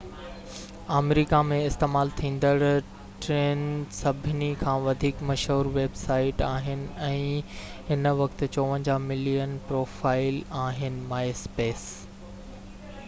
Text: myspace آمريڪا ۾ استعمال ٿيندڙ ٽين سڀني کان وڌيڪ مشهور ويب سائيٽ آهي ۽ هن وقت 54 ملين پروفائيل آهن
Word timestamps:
myspace 0.11 0.85
آمريڪا 0.99 1.39
۾ 1.49 1.57
استعمال 1.65 2.11
ٿيندڙ 2.21 2.69
ٽين 3.25 3.59
سڀني 3.97 4.47
کان 4.63 4.79
وڌيڪ 4.87 5.21
مشهور 5.31 5.69
ويب 5.75 5.99
سائيٽ 6.05 6.41
آهي 6.47 6.73
۽ 7.07 7.27
هن 7.91 8.11
وقت 8.23 8.41
54 8.49 9.05
ملين 9.11 9.53
پروفائيل 9.69 10.41
آهن 10.63 10.97